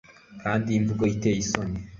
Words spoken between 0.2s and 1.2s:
Kandi imvugo